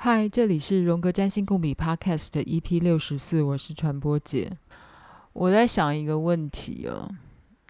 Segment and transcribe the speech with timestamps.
[0.00, 4.48] 嗨，这里是荣格占星共笔 Podcast EP 六十四，我是传播姐。
[5.32, 7.10] 我在想一个问题哦，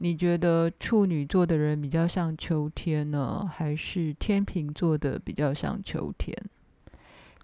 [0.01, 6.37] 你觉得处女座的人比较像秋天呢，还是天秤座的比较像秋天？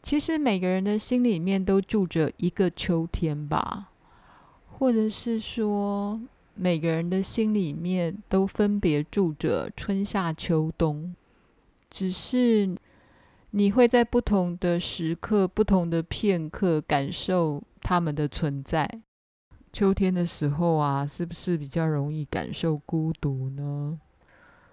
[0.02, 3.88] 其实每个人的心里面都住着一个秋天吧，
[4.68, 6.20] 或者是说
[6.54, 11.16] 每个人的心里面都分别住着春夏秋冬，
[11.88, 12.76] 只是。
[13.56, 19.00] 你会在不同的时刻、不同的片刻感受他们的存在。
[19.72, 23.96] 秋天的时候啊，是不是比较容易感受孤独呢？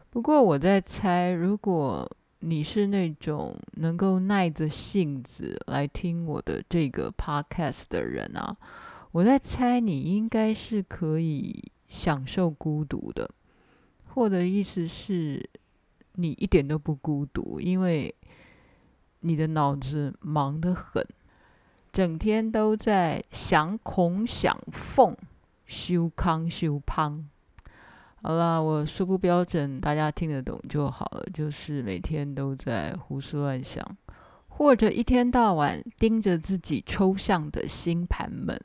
[0.09, 8.57] 不过我在猜，如果你是那种能够耐着性子来听我的这个 podcast 的人啊，
[9.11, 13.29] 我在猜你应该是可以享受孤独的，
[14.07, 15.47] 或者意思是
[16.15, 18.15] 你一点都不孤独，因为。
[19.21, 21.03] 你的脑子忙得很，
[21.91, 25.15] 整天都在想孔想凤，
[25.65, 27.27] 修康修胖。
[28.23, 31.25] 好啦，我说不标准，大家听得懂就好了。
[31.33, 33.83] 就是每天都在胡思乱想，
[34.47, 38.61] 或者一天到晚盯着自己抽象的星盘们，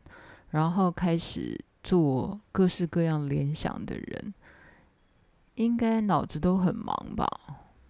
[0.51, 4.35] 然后开始做各式各样联想的人，
[5.55, 7.27] 应该脑子都很忙吧？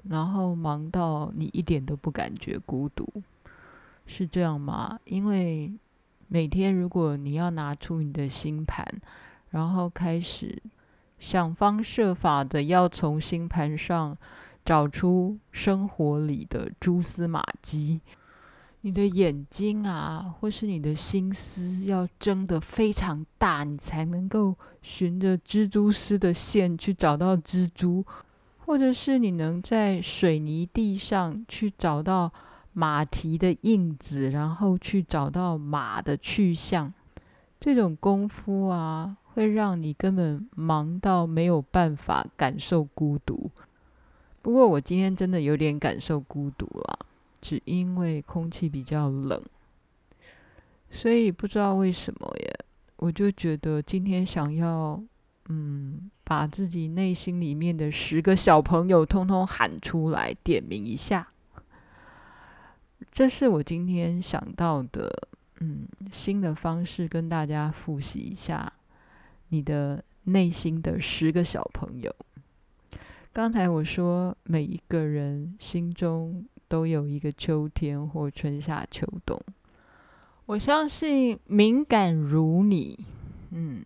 [0.08, 3.06] 然后忙到你一点都不感觉孤独，
[4.06, 4.98] 是这样吗？
[5.04, 5.72] 因为
[6.28, 8.86] 每天如果你要拿出你的星盘，
[9.50, 10.62] 然后开始
[11.18, 14.16] 想方设法的要从星盘上
[14.64, 18.00] 找出生活里的蛛丝马迹，
[18.82, 28.04] 你的眼睛啊，或是你的心思要睁得非常大，你才能够循着蜘蛛丝的线去找到蜘蛛。
[28.66, 32.32] 或者是你能在水泥地上去找到
[32.72, 36.92] 马蹄的印子，然后去找到马的去向，
[37.60, 43.52] 这种功夫啊，会让你根本忙到没有办法感受孤独。
[44.42, 47.06] 不过我今天真的有点感受孤独了，
[47.40, 49.40] 只因为空气比较冷，
[50.90, 52.58] 所以不知道为什么耶，
[52.96, 55.00] 我就觉得今天想要。
[55.48, 61.28] 嗯，把自己内心里面的十个小朋友通通喊出来，点名一下。
[63.12, 65.28] 这是我今天想到的，
[65.60, 68.72] 嗯，新的方式跟大家复习一下
[69.50, 72.12] 你的内心的十个小朋友。
[73.32, 79.40] 刚才我说，每一个人心中都有一个秋天或春夏秋冬。
[80.46, 82.98] 我相信敏感如你，
[83.52, 83.84] 嗯。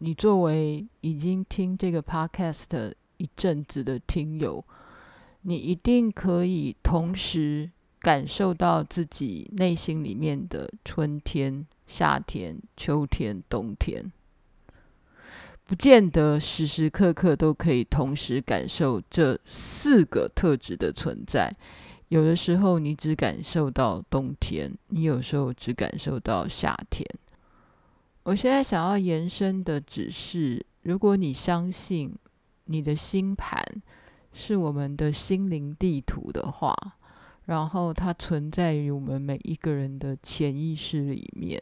[0.00, 4.64] 你作为已经听这个 podcast 一阵子的听友，
[5.42, 14.12] 你一定可以同时感受到自己内心里面的春天、夏天、秋天、冬天，
[15.64, 21.52] 不见得时时刻刻都可以同时感受这四个特质的存在。
[22.06, 27.04] 有的时候你只感受到冬天，你有时候只感受到夏天。
[28.28, 32.14] 我现在想要延伸的只是，如果你相信
[32.66, 33.64] 你的星盘
[34.34, 36.76] 是我们的心灵地图的话，
[37.46, 41.58] 然后它存在于我们每一个人的潜意识里面，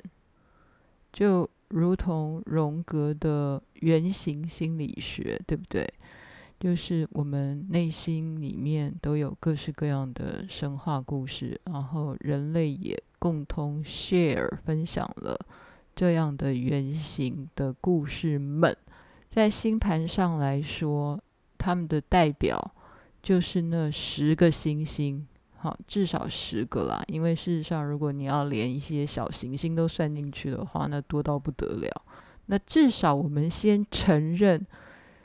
[1.13, 5.89] 就如同荣格的原型心理学，对不对？
[6.59, 15.39] 就是我们内心里面都有各式各样的神话故事，然后人类也共同 share 分享了。
[15.97, 18.77] 这样的原型的故事们，
[19.31, 21.19] 在星盘上来说，
[21.57, 22.75] 他们的代表
[23.23, 27.03] 就是那十个星星，好，至少十个啦。
[27.07, 31.91] 因为事实上，如果你要连一些小行星都算进去的话，那多到不得了。
[32.45, 34.67] 那至少我们先承认，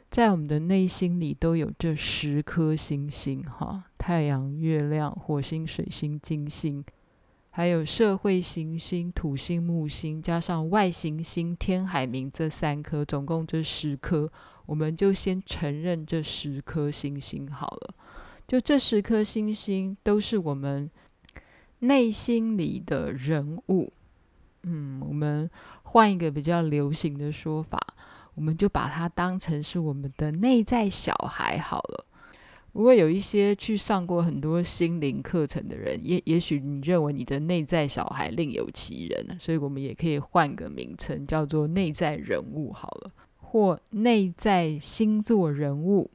[0.10, 6.82] 在我们的内心里都有这十颗星星，哈，太阳、月亮、火星、水星、金星。
[7.54, 14.32] 还有社会行星、土星、木星，加上外行星天海冥这三颗，总共这十颗，
[14.66, 17.94] 我们就先承认这十颗星星好了。
[18.48, 20.90] 就这十颗星星都是我们
[21.80, 23.92] 内心里的人物。
[24.64, 25.50] 嗯，我们
[25.84, 27.78] 换一个比较流行的说法，
[28.34, 32.06] 我们就把它当成是我们的内在小孩好了。
[32.74, 46.10] 不过有一些去上过很多心灵课程的人，也也许你认为你的内在小孩另有其人，所以我们也可以换个名称，叫做内在人物好了，或内在星座人物。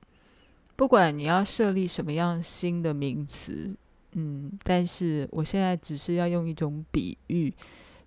[0.76, 3.74] 不管你要设立什么样新的名词，
[4.12, 7.52] 嗯，但是我现在只是要用一种比喻，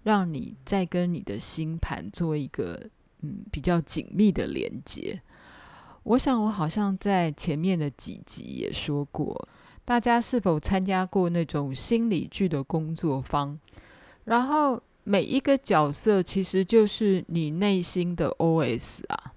[0.01, 2.89] 让你再跟你的星盘做一个
[3.21, 5.21] 嗯比较紧密的连接。
[6.09, 9.47] 我想我好像在前面的几集也说过，
[9.85, 13.59] 大家是否参加过那种心理剧的工作坊？
[14.25, 19.33] 然后每一个角色其实就是你内心的 OS 啊，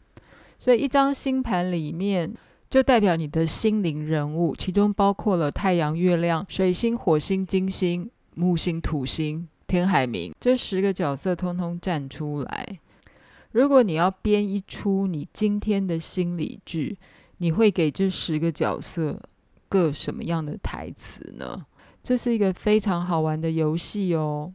[0.59, 2.33] 所以一张星盘里面
[2.71, 12.79] 就代表你的心灵人物，其中包括了太阳、月亮、水星、火星、金星、木星、土星、天海冥这十个角色，通通站出来。
[13.53, 16.99] 如果你要编一出你今天的心理剧，
[17.39, 19.21] 你会给这十个角色
[19.69, 21.67] 个什么样的台词呢？
[22.03, 24.53] 这是一个非常好玩的游戏哦。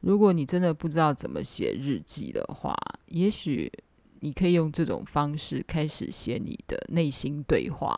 [0.00, 2.74] 如果你真的不知道怎么写日记的话，
[3.06, 3.70] 也许
[4.20, 7.96] 你可以用这种方式开始写你的内心对话。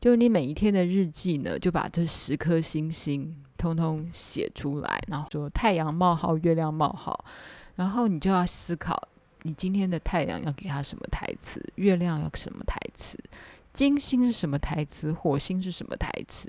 [0.00, 7.24] 就你每一天的日记呢，就把这十颗星星通通写出来，然后说太阳冒号，月亮冒号，
[7.76, 9.08] 然后你就要思考。
[9.42, 11.62] 你今天的太阳要给他什么台词？
[11.76, 13.18] 月亮要什么台词？
[13.72, 15.12] 金星是什么台词？
[15.12, 16.48] 火星是什么台词？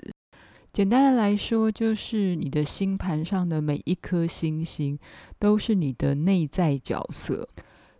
[0.72, 4.98] 简单的来说，就是你的星盘上的每一颗星星
[5.38, 7.48] 都是你的内在角色。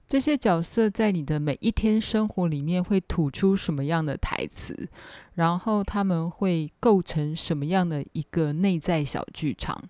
[0.07, 4.89] 这些角色在你的每一天生活里面会吐出什么样的台词？
[5.35, 9.89] 然后他们会构成什么样的一个内在小剧场？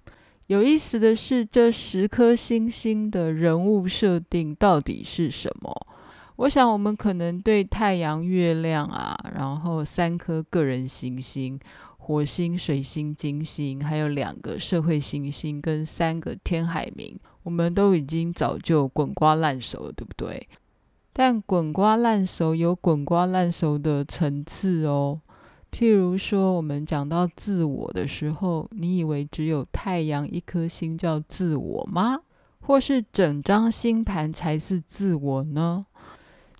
[0.51, 5.87] 有意思的是，这十颗星星的人物设定到底是什么？
[6.35, 11.57] 我想，我们可能对太阳、月亮啊，然后三颗个人行星——
[11.97, 17.15] 火星、水星、金星，还有两个社会行星跟三个天海冥，
[17.45, 20.49] 我们都已经早就滚瓜烂熟了，对不对？
[21.13, 25.21] 但滚瓜烂熟有滚瓜烂熟的层次哦。
[25.71, 32.21] 譬如说，我们讲到自我的时候，你以为只有太阳一颗星叫自我吗？
[32.61, 35.87] 或是整张星盘才是自我呢？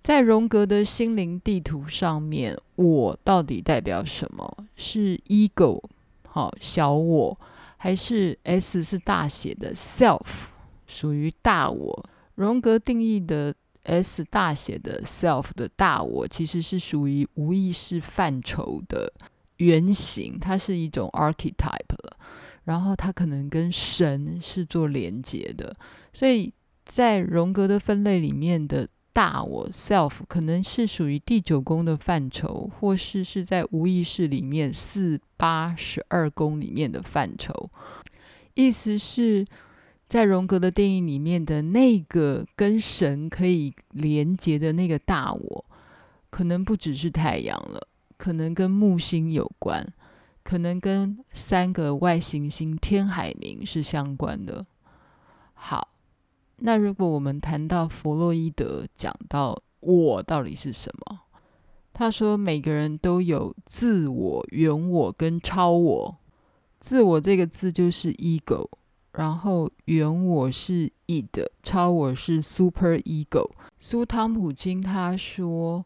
[0.01, 4.57] 在荣格的心灵地图上面，我到底代表什么？
[4.75, 5.81] 是 ego，
[6.27, 7.39] 好，小我，
[7.77, 10.45] 还是 S 是大写的 self，
[10.87, 12.05] 属于大我？
[12.35, 13.53] 荣格定义的。
[13.83, 19.11] S 大写的 self 的大我其实是属于无意识范畴的
[19.57, 22.17] 原型，它是一种 archetype 了。
[22.63, 25.75] 然后它可能跟神是做连接的，
[26.13, 26.53] 所以
[26.85, 37.71] 在荣格的分类里面的大我 self 可能是属于第九宫的范畴，或是是在无意识里面四八十二宫里面的范畴，
[38.53, 39.45] 意思是。
[40.11, 45.65] 在荣格的定义里面的那个跟神可以连接的那个大我，
[46.29, 47.87] 可能不只是太阳了，
[48.17, 49.87] 可能跟木星有关，
[50.43, 54.65] 可能跟三个外行星天海冥是相关的。
[55.53, 55.87] 好，
[56.57, 61.21] 那如果我们谈到弗洛伊德讲到我到底是什么，
[61.93, 66.17] 他说每个人都有自我、原我跟超我。
[66.81, 68.67] 自我这个字就是 ego。
[69.13, 73.45] 然后原我是 id，超我是 super ego。
[73.77, 75.83] 苏汤普金他说，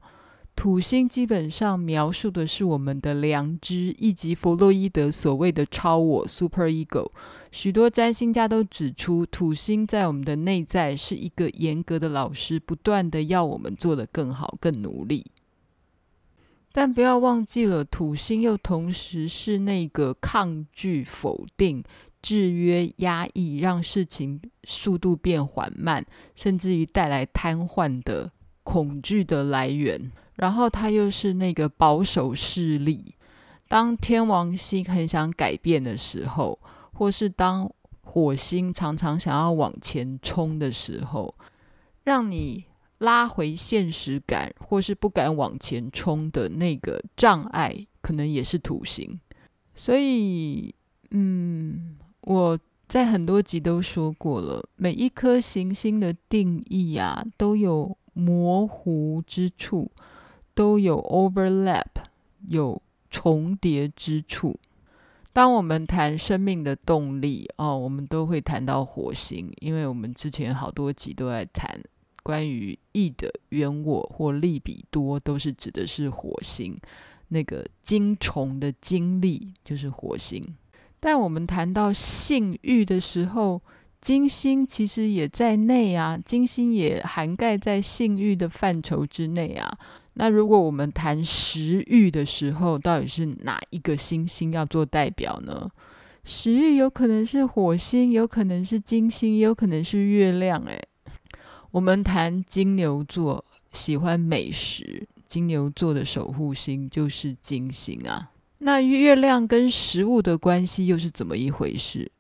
[0.56, 7.08] 土星基本上描述的是我们的良知，以及弗洛伊德所谓的超我 super ego。
[7.52, 15.26] 许多占星家都指出，土星在我们的内在是一个严格的老师，不断的要我们做得更好、更努力。
[16.72, 21.84] 但不要忘记了，土星又同时是那个抗拒、否定。
[22.26, 26.04] 制约、压抑，让事情速度变缓慢，
[26.34, 28.32] 甚至于带来瘫痪的
[28.64, 30.12] 恐惧的来源。
[30.34, 33.14] 然后，它又是那个保守势力。
[33.68, 36.58] 当天王星很想改变的时候，
[36.94, 41.36] 或是当火星常常想要往前冲的时候，
[42.04, 42.66] 让你
[42.98, 49.20] 拉回现实感，或是不敢往前冲的那个障碍，可能也是土星。
[49.76, 50.74] 所以，
[51.12, 51.98] 嗯。
[52.26, 59.92] 我在很多集都说过了，每一颗行星的定义啊，都有模糊之处，
[60.56, 61.86] 都有 overlap，
[62.48, 64.60] 有重叠之处。
[65.32, 71.80] 当我们谈生命的动力哦，我们都会谈到火星，因为我们之前好多集都在谈
[72.24, 76.76] 关于 E 的原我或利比多，都是指的是火星，
[77.28, 80.56] 那个精虫的精力就是火星。
[81.00, 83.62] 但我们谈到性欲的时候，
[84.02, 89.78] 金星其实也在内啊，金星也涵盖在性欲的范畴之内啊。
[90.14, 95.70] 那如果我们谈食欲的时候，到底是哪一个星星要做代表呢？
[96.24, 100.60] 食欲有可能是火星，有可能是金星，也有可能是月亮。
[100.64, 100.88] 诶，
[101.72, 108.32] 我们谈金牛座喜欢美食，金牛座的守护星就是金星啊。
[108.60, 112.12] 那月亮跟食物的关系又是怎么一回事？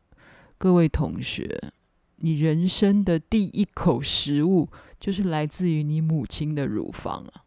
[0.57, 1.71] 各位同学，
[2.17, 7.43] 你人生的第一口食物就是来自于你母亲的乳房啊，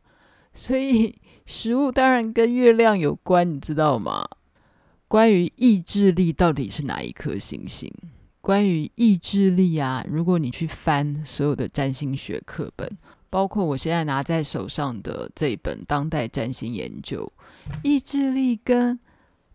[0.54, 1.14] 所以
[1.47, 4.26] 食物当然跟月亮有关，你知道吗？
[5.07, 7.92] 关于意志力到底是哪一颗行星？
[8.40, 12.90] 关于意志力啊，如果你去翻所有的占星学课本，
[13.30, 17.30] 包括我现在拿在手上的这一本《当代占星研究》，
[17.83, 18.99] 意志力跟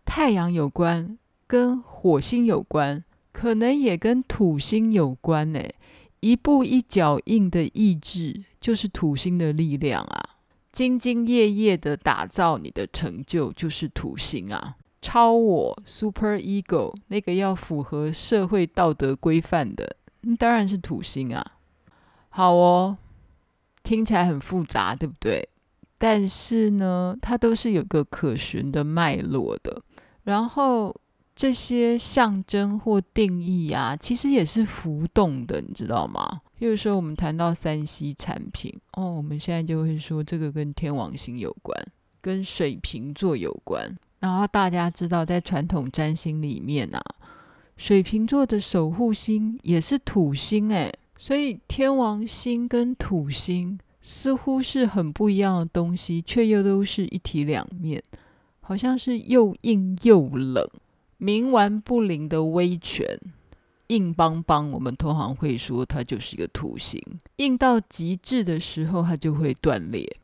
[0.04, 3.04] 太阳有关，跟火星有关。
[3.32, 5.60] 可能也跟土星有关呢，
[6.20, 10.38] 一步一脚印的意志就是土星的力量啊，
[10.72, 19.96] 兢兢业业的打造你的成就就是土星啊，超我 Super Ego 那个要符合社会道德规范的，
[20.38, 21.44] 当然是土星啊。
[22.28, 22.96] 好哦，
[23.82, 25.48] 听起来很复杂，对不对？
[25.98, 29.82] 但是呢，它都是有个可循的脉络的，
[30.22, 30.94] 然后。
[31.36, 36.40] 这些象征或定义啊，其实也是浮动的，你知道吗？
[36.56, 41.76] 比如说，我们谈到三 C 产品哦，我们现在就会说这个跟天王星有关，
[42.20, 43.92] 跟水瓶座有关。
[44.20, 47.02] 然后大家知道，在传统占星里面啊，
[47.76, 58.02] 水瓶座的守护星也是土星诶，所以天王星跟土星似乎是很不一样的东西，却又都是一体两面，
[58.60, 60.68] 好像是又硬又冷。
[61.18, 63.18] 冥顽不灵的威权，
[63.86, 67.00] 硬邦邦，我们通常会说它就是一个土星。
[67.36, 70.18] 硬到极致的时候，它就会断裂。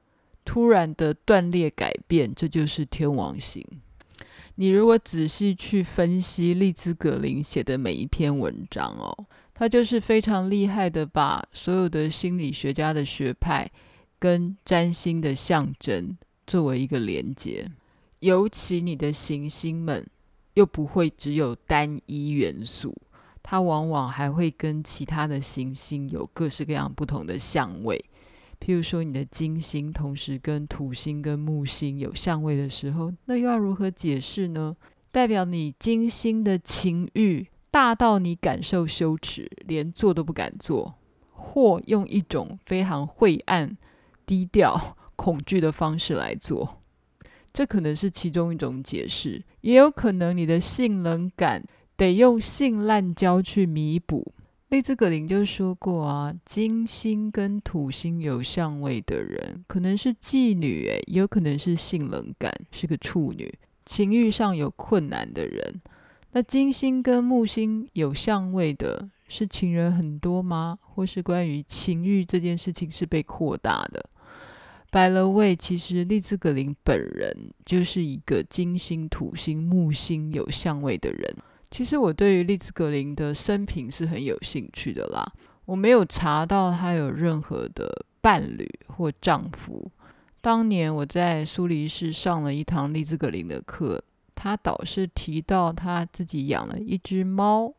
[0.44, 3.64] 突然的断裂改变，这就是天王星。
[4.56, 9.24] 你如果仔细去分析利兹·格林写的每一篇文章哦，
[9.60, 13.70] 他就是非常厉害的，把所有的心理学家的学派
[14.18, 17.70] 跟占星的象征作为一个连接，
[18.20, 20.06] 尤其你的行星们。
[20.54, 22.94] 又不会只有单一元素，
[23.40, 28.04] 它往往还会跟其他的行星有各式各样不同的相位。
[28.60, 34.76] 譬如说，你的金星同时跟土星跟木星有相位的时候，那又要如何解释呢？
[35.12, 40.94] 代表你金星的情欲大到你感受羞耻，连做都不敢做，
[41.32, 43.76] 或用一种非常晦暗、
[44.26, 46.78] 低调、 恐惧的方式来做。
[47.52, 51.64] 这可能是其中一种解释，也有可能你的性冷感
[51.96, 54.34] 得用性滥交去弥补。
[54.68, 63.52] 丽兹·格林就说过啊，金星跟土星有相位的人，可能是妓女，诶，也有可能是性冷感，是个处女，
[63.84, 65.80] 情欲上有困难的人。
[66.32, 70.78] 那金星跟木星有相位的，是情人很多吗？
[70.80, 74.08] 或是关于情欲这件事情是被扩大的
[74.92, 81.36] ？By the way，其实利兹·格林本人就是一个金星、土星、木星有相位的人。
[81.70, 85.32] 其实我对于利兹·格林的生平是很有兴趣的啦。
[85.64, 89.90] 我没有查到他有任何的伴侣或丈夫。
[90.40, 94.02] 当年我在苏黎世上了一堂利兹·格林的课，
[94.42, 97.74] 他倒是提到他自己养了一只猫，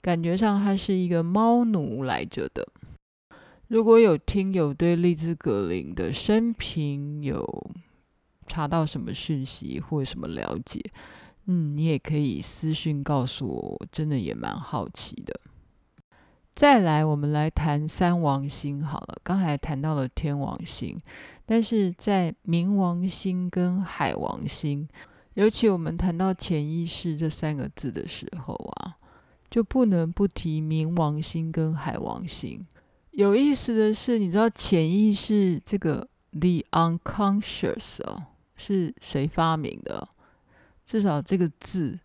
[0.00, 2.66] 感觉上他是一个猫奴来着的。
[3.68, 7.70] 如果有听友对丽兹·格林的生平有
[8.46, 10.80] 查到什么讯息或什么了解，
[11.44, 15.38] 嗯，你也可以私讯告诉我，我真的也蛮好奇的。
[16.54, 19.18] 再来，我们来谈三王星好了。
[19.22, 20.98] 刚才谈到了天王星，
[21.44, 24.88] 但是在冥王星跟海王星，
[25.34, 28.96] 尤其我们谈到潜意识这三个字的时候啊，
[29.50, 32.64] 就不能不提冥王星跟海王星。
[33.10, 38.18] 有意思的是，你知道潜意识这个 the unconscious 哦，
[38.56, 40.08] 是谁发明的？
[40.86, 41.98] 至少这个字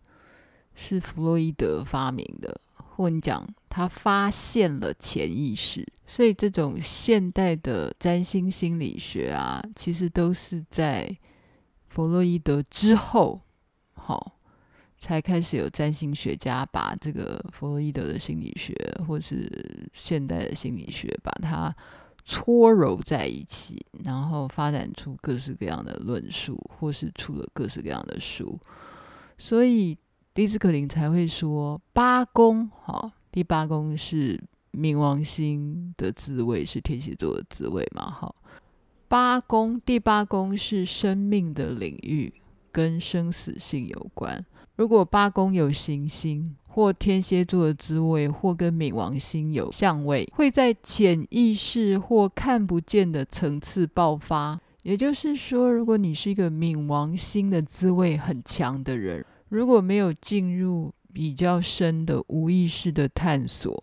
[0.74, 5.86] 是弗洛伊德发明的，或你讲他发现了潜意识。
[6.06, 11.16] 所以这种现代的占星心理学啊，其实都是在
[11.90, 13.42] 弗洛伊德之后，
[13.92, 14.38] 好。
[15.02, 18.74] 才开始有占星学家把这个弗洛伊德的心理学，
[19.08, 21.74] 或是现代的心理学，把它
[22.22, 28.60] 搓揉在一起，然后发展出各式各样的论述，或是出了各式各样的书。
[29.38, 29.96] 所以，
[30.34, 34.38] 迪斯·格林才会说八宫，哈，第八宫是
[34.72, 38.34] 冥王星的滋味，是天蝎座的滋味嘛，哈。
[39.10, 42.32] 八宫，第八宫是生命的领域，
[42.70, 44.46] 跟生死性有关。
[44.76, 54.60] 如果八宫有行星，或天蝎座的滋味，或跟冥王星有相位，会在潜意识或看不见的层次爆发。
[54.84, 63.82] 也就是说，如果你是一个冥王星的滋味很强的人，如果没有进入比较深的无意识的探索，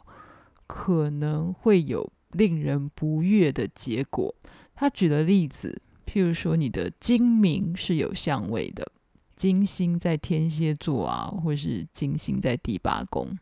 [0.65, 4.33] 可能会有令人不悦的结果。
[4.79, 8.91] 他举的例子，譬如说你的金明是有相位的。
[9.35, 13.35] 金星在天蝎座啊，或是金星在第八宫。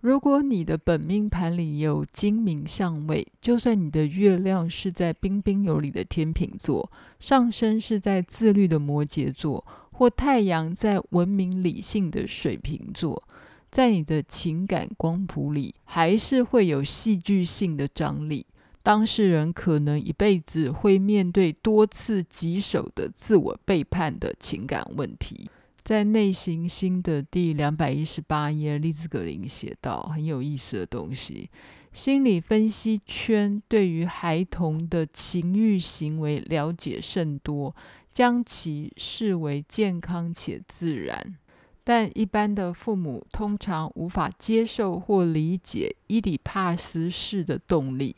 [0.00, 13.22] 如果你的本命盘里有金明相位，就算你的月亮是在彬彬有礼的天秤座，上升是在自律的摩羯座，或太阳在文明理性的水瓶座，
[13.70, 18.46] 在你的情感光谱里，还是会有戏剧性的张力。
[18.84, 25.48] 当事人可能一辈子会面对多次棘手的自我背叛的情感问题。
[25.82, 31.48] 在《内行星》的第两百一十八页，丽兹·格林写道很有意思的东西：
[31.94, 37.74] 心理分析圈对于孩童的情欲行为了解甚多，
[38.12, 41.38] 将其视为健康且自然。
[41.82, 48.14] 但一般的父母通常无法接受或理解伊底帕斯式的动力。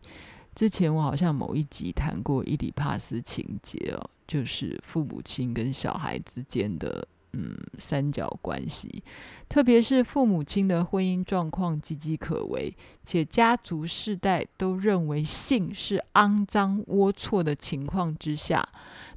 [0.56, 9.04] 之前我好像某一集谈过伊底帕斯情节哦，就是父母亲跟小孩之间的嗯三角关系，
[9.50, 18.66] 特别是父母亲的婚姻状况岌岌可危，且家族世代都认为性是肮脏龌龊的情况之下，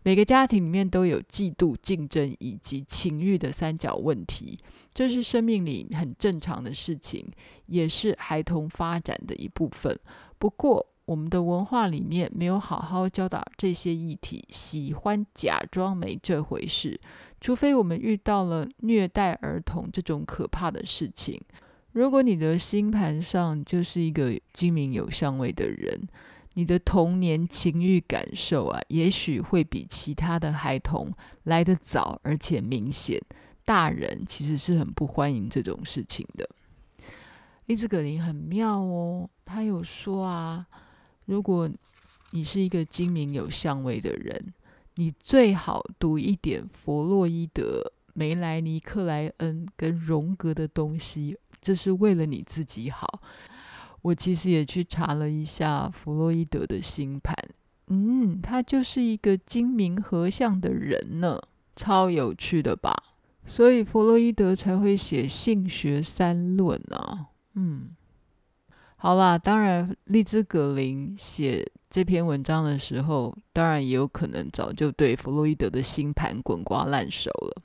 [0.03, 4.59] 每个家庭里面都有嫉妒、竞争以及情欲的三角问题，
[4.93, 7.25] 这是生命里很正常的事情，
[7.67, 9.97] 也是孩童发展的一部分。
[10.37, 17.01] 不过，我们的文化里面没有好好教导这些议题，喜欢假装没这回事。
[17.41, 21.41] 除非我们遇到了虐待儿童这种可怕的事情。
[21.93, 25.99] 如果你的星盘上就是一个精明有相位的人，
[26.53, 31.11] 你的童年情欲感受啊，也许会比其他的孩童
[31.45, 33.19] 来得早，而且明显。
[33.65, 36.47] 大人其实是很不欢迎这种事情的。
[37.65, 40.67] 丽兹·格林很妙哦，他有说啊。
[41.29, 41.69] 如果
[42.31, 44.51] 你是一个精明有相位的人，
[44.95, 47.83] 你最好读一点弗洛伊德、
[48.15, 53.21] 梅莱尼克莱恩跟荣格的东西，这是为了你自己好。
[54.01, 57.35] 我其实也去查了一下弗洛伊德的星盘，
[57.89, 61.39] 嗯，他就是一个精明合相的人呢，
[61.75, 63.03] 超有趣的吧？
[63.45, 67.91] 所以弗洛伊德才会写性学三论啊，嗯。
[69.01, 77.61] 好啦，当然，利兹·格林写这篇文章的时候，当然也有可能早就对弗洛伊德的星盘滚瓜烂熟了。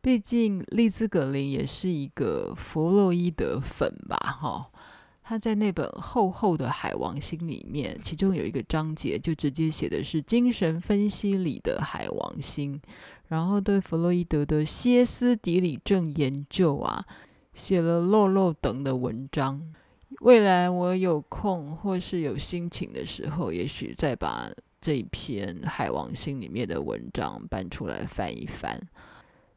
[0.00, 4.16] 毕竟，利兹·格林也是一个弗洛伊德粉吧？
[4.16, 4.70] 哈，
[5.22, 12.80] 他在那本厚厚的《海王星》里面，其中有一个章节就直接写的是精神分析里的海王星，
[13.28, 17.04] 然后对弗洛伊德的歇斯底里症研究啊，
[17.52, 19.74] 写了漏漏等的文章。
[20.20, 28.78] 未来我有空或是有心情的时候，也许再把这一篇《海王星》里面的文章搬出来翻一翻。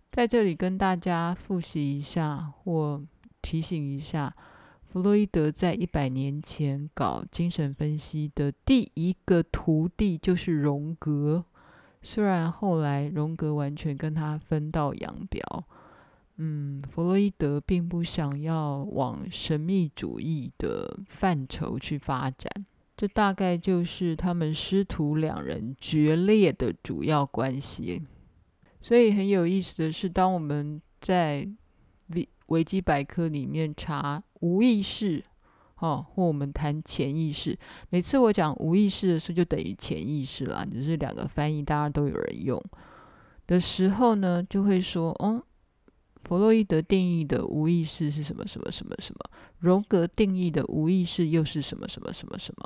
[0.09, 3.03] 在这里跟大家复习一下或
[3.41, 4.33] 提醒一下，
[4.89, 11.43] 弗洛伊德在一百年前搞精神分析的第一个徒弟就是荣格，
[12.01, 15.65] 虽然后来荣格完全跟他分道扬镳。
[16.37, 22.51] 嗯，弗洛伊德并不想要往神秘主义的范畴去发展，
[22.97, 28.01] 这大概就是他们师徒两人决裂的主要关系。
[28.81, 31.47] 所以很有意思的是，当我们在
[32.07, 35.21] 维维基百科里面查无意识，
[35.77, 37.55] 哦，或我们谈潜意识，
[37.91, 42.59] 每次我讲无意识的时候，就等于潜意识啦，只是两个翻译，大家都有人用
[43.45, 45.39] 的时候呢，就会说，嗯。
[46.23, 49.19] 弗洛伊德定义的无意识是什么什么什么什么？
[49.59, 52.65] 荣格定义的无意识又是什么什么什么什么？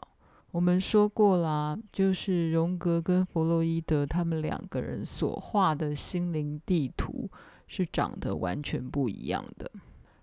[0.51, 7.29] 我们说过啦，就是荣格跟弗洛伊德他们两个人所画的心灵地图
[7.67, 9.69] 是长得完全不一样的。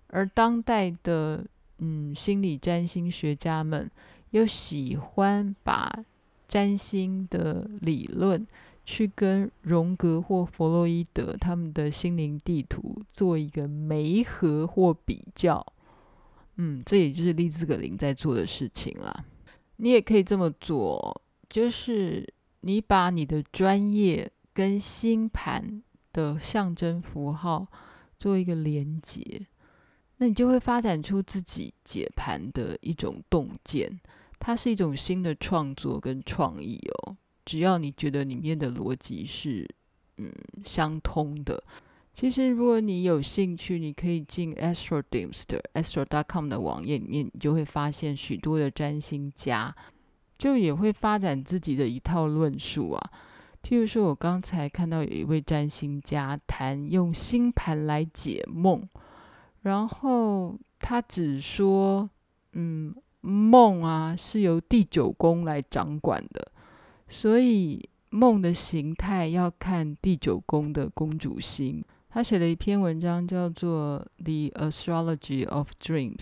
[0.06, 1.44] 而当代的
[1.78, 3.90] 嗯心理占星学家们
[4.30, 6.04] 又喜欢把
[6.48, 8.46] 占星的理论。
[8.84, 15.64] 去跟荣格或弗洛伊德他们的心灵地图做一个媒合或比较，
[16.56, 19.24] 嗯，这也就是利兹·格林在做的事情啦。
[19.76, 27.66] 你也可以这么做，就是你把你的专业跟星盘的象征符号
[28.18, 29.46] 做一个连接，
[30.18, 34.00] 那你就会发展出自己解盘的一种洞见。
[34.38, 37.16] 它是一种新的创作跟创意哦。
[37.44, 39.68] 只要你觉得里面的逻辑是
[40.18, 40.32] 嗯
[40.64, 41.62] 相通的，
[42.14, 49.74] 其实如果你有兴趣，你可以进 Astrodims 的 Astro.com 的网页里面，你就会发现许多的占星家
[50.38, 53.10] 就也会发展自己的一套论述啊。
[53.62, 58.86] 譬如说，我刚才看到有一位占星家谈用星盘来解梦，
[59.62, 62.08] 然后他只说，
[62.52, 66.52] 嗯，梦啊是由第九宫来掌管的，
[67.08, 71.84] 所以梦的形态要看第九宫的宫主星。
[72.10, 76.16] 他写了一篇文章，叫做《The Astrology of Dreams》，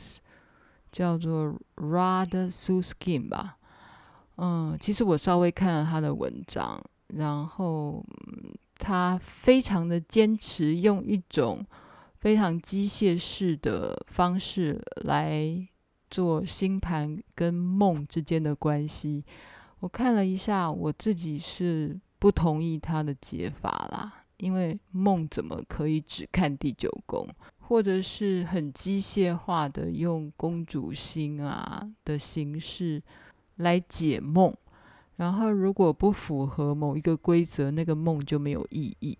[0.90, 3.59] 叫做 Rad Suskin 吧。
[4.37, 6.83] 嗯，其实我稍微看了他的文章。
[7.09, 8.03] 然后
[8.79, 11.62] 他非常的坚持用一种
[12.21, 15.68] 非常机械式的方式来
[16.09, 19.23] 做星盘跟梦之间的关系。
[19.83, 27.27] 我看了一下，我自己是不同意他的解法啦，因为梦怎么可以只看第九宫，
[27.59, 33.03] 或者是很机械化的用公主星啊的形式
[33.57, 34.55] 来解梦。
[35.16, 39.18] 然后，如果不符合某一个规则，那个梦就没有意义。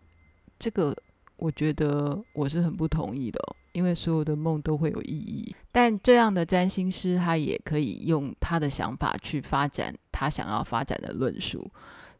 [0.61, 0.97] 这个
[1.39, 3.41] 我觉得我是很不同意的，
[3.73, 5.55] 因为所有的梦都会有意义。
[5.71, 11.71] 但这样的占星师，他也可以用他的想法去发展他想要发展的论述。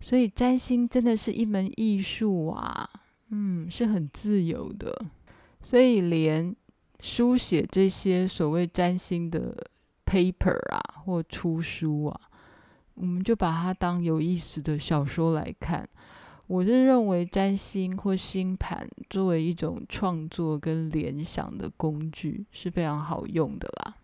[0.01, 2.89] 所以，占星真的是一门艺术啊，
[3.31, 5.05] 嗯，是很自由的。
[5.63, 6.55] 所以，连
[7.01, 9.57] 书写这些所谓占星的
[10.05, 12.21] paper 啊，或出书啊。
[12.95, 15.89] 我们就把它当有意思的小说来看。
[16.53, 23.95] 我是认为占星或星盘作为一种创作跟联想的工具是非常好用的啦。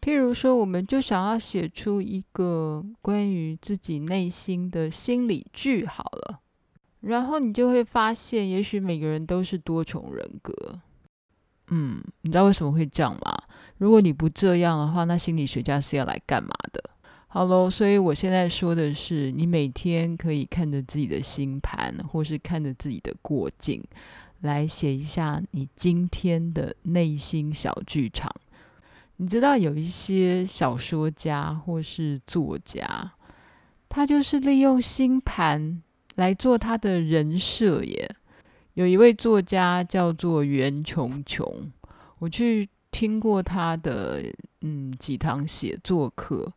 [0.00, 6.40] 譬如说，我们就想要写出一个关于自己内心的心理剧好了，
[7.00, 10.80] 然后你就会发现，也许每个人都是多重人格。
[11.66, 13.42] 嗯，你知道为什么会这样吗？
[13.76, 16.82] 如果你不这样的话，那心理学家是要来干嘛的？
[17.30, 23.84] 好喽，所以我现在说的是，你每天可以看着自己的星盘，或是看着自己的过境，
[24.40, 28.34] 来写一下你今天的内心小剧场。
[29.18, 33.12] 你知道有一些小说家或是作家，
[33.90, 35.82] 他就是利用星盘
[36.14, 38.16] 来做他的人设耶。
[38.72, 41.70] 有一位作家叫做袁琼琼，
[42.20, 44.24] 我去听过他的
[44.62, 46.50] 嗯几堂写作课。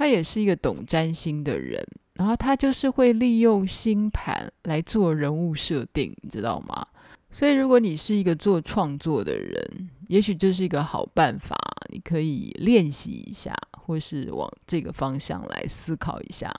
[0.00, 6.86] 他也是一个懂占星的人，然后他就是会利用星盘来做人物设定，你知道吗？
[7.30, 11.54] 所以如果你是一个做创作的人，也许这是一个好办法，
[11.90, 16.50] 你可以练习一下，或是往这个方向来思考一下。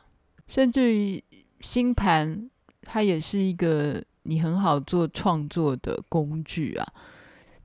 [0.47, 1.23] 甚至于
[1.61, 2.47] 星盘，
[2.83, 6.87] 它也是一个你很好做创作的工具啊，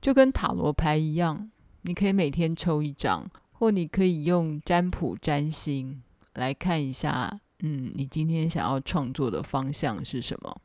[0.01, 1.51] 就跟塔罗牌一样，
[1.83, 3.29] 你可以每天抽一张。
[3.59, 6.01] 或你可以用占卜占星
[6.35, 10.61] 来看一下，嗯，你今天想要创作的方向是什么？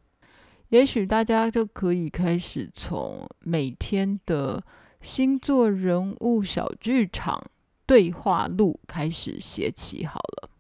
[0.68, 4.62] 也许大家就可以开始从每天的
[5.00, 7.42] 星座人物小剧场
[7.87, 10.50] 对话录开始写起好了。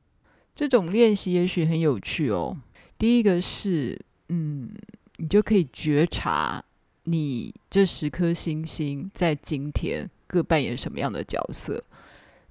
[0.54, 2.56] 这种练习也许很有趣哦。
[2.98, 4.70] 第一个是，嗯，
[5.16, 6.62] 你就可以觉察
[7.04, 11.82] 你这十颗星星在今天各扮演什么样的角色。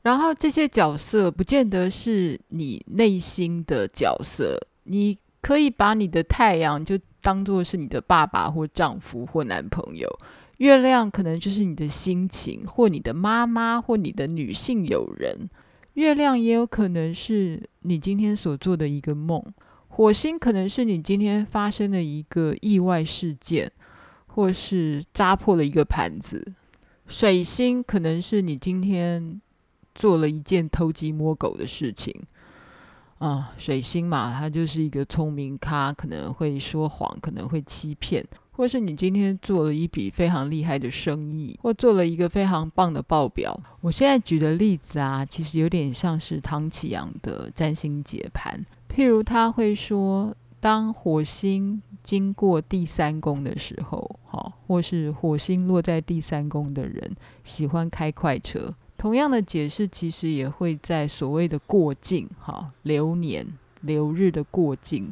[0.03, 10.09] 然后这些角色不见得是你内心的角色，你可以把你的太阳就当作是你的爸爸或丈夫或男朋友，
[10.57, 15.47] 月亮可能就是你的心情或你的妈妈或你的女性友人，
[15.93, 19.39] 月亮也有可能是你今天所做的一个梦，
[19.87, 23.71] 火星可能是你今天发生的一个意外事件，
[24.25, 26.53] 或是砸破了一个盘子，
[27.05, 29.39] 水星可能是你今天。
[29.93, 32.13] 做了一件偷鸡摸狗的事情
[33.19, 43.59] 啊，水星嘛，他就是一个聪明咖，可能会说谎，可能会欺骗，或是你今天做了一笔非常厉害的生意，或做了一个非常棒的报表。
[43.81, 58.73] 我现在举的例子啊，其实有点像是唐启阳的占星解盘，譬如他会说，当火星经过第三宫的时候，好，或是火星落在第三宫的人喜欢开快车。
[59.01, 63.43] 同样的解释，其实也会在所谓的过境、哈流年、
[63.81, 65.11] 流日的过境，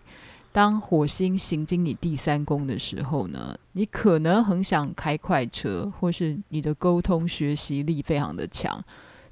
[0.52, 8.80] 当火星行经你第三宫的时候呢，你可能很想开快车，或是你的沟通学习力非常的强，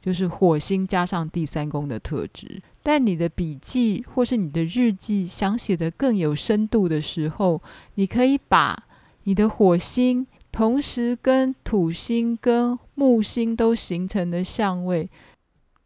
[0.02, 2.60] 就是火星加上第三宫的特质。
[2.82, 7.62] 但你的笔记或是你的日记想写得更有深度的时候，
[7.94, 8.88] 你可以把
[9.26, 15.08] 你的火星同时跟土星跟木星都形成的相位。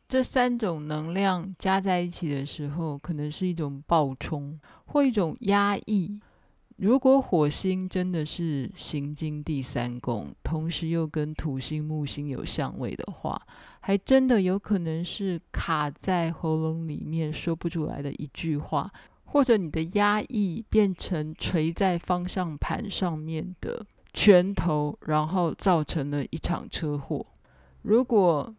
[0.07, 6.17] 这三种能量加在一起的时候，可能是一种暴冲或一种压抑。
[6.77, 13.41] 如果火星真的是行经第三宫，同时又跟土星、木星有相位的话，
[13.81, 18.89] 还真的有可能是卡在喉咙里面说不出来的一句话，
[19.25, 27.25] 或者你的压抑变成垂在方向盘上面的拳头，然后造成了一场车祸。
[27.83, 28.55] 如果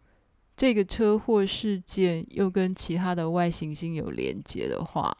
[0.55, 5.15] 这个车祸事件又跟其他的外行星有连接的话，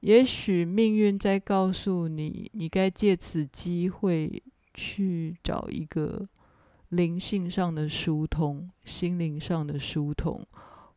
[0.00, 6.28] 也许命运在告诉你，你该借此机会去找一个
[6.90, 10.46] 灵性上的疏通、心灵上的疏通，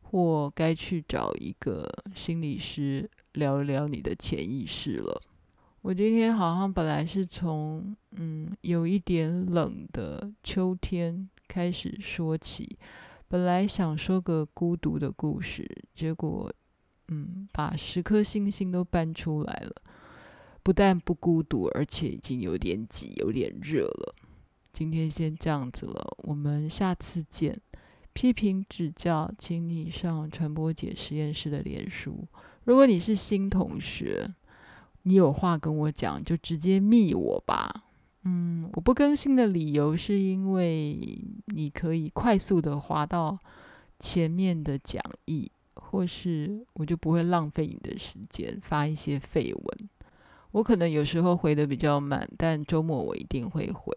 [0.00, 5.20] 或该去找一个心理师聊一聊你的潜意识了。
[5.82, 12.78] 我今天好像本来是从嗯有一点冷的秋天开始说起。
[13.26, 16.52] 本来想说个孤独的故事，结果，
[17.08, 19.74] 嗯，把十颗星星都搬出来了。
[20.62, 24.14] 不但不孤独，而且已经有点挤，有点热了。
[24.72, 27.60] 今天先这样子了，我们下次见。
[28.12, 32.28] 批评指教，请你上传播姐实验室的脸书。
[32.64, 34.32] 如果你是新同学，
[35.02, 37.84] 你有话跟我讲，就直接密我吧。
[38.24, 43.38] 嗯，我不更新的理由是因为你可以快速的滑到
[43.98, 49.88] 前面的讲义，或是我就不会浪费你的时间发一些废文。
[50.52, 53.92] 我可能有时候回的比较慢，但周末我一定会回。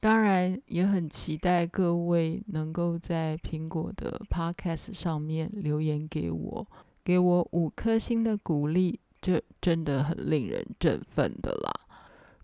[0.00, 6.66] 当然，也很期待各位能够在苹果的 Podcast 上面留言给我，
[7.04, 11.72] 给我五颗星的鼓励，这真的很令人振奋的啦。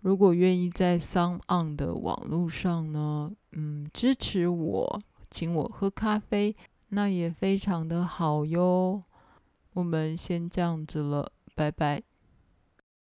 [0.01, 6.55] 如果愿意在 SoundOn 的网络上呢，嗯，支持我，请我喝咖啡，
[6.87, 9.03] 那也非常的好哟。
[9.73, 12.08] 我们先这样子了，拜拜。